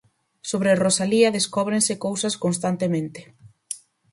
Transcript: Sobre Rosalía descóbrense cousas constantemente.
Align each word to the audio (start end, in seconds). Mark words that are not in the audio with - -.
Sobre 0.49 0.71
Rosalía 0.85 1.33
descóbrense 1.37 1.93
cousas 2.05 2.35
constantemente. 2.43 3.21